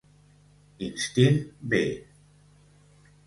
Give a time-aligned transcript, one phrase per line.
[0.85, 1.69] Instint B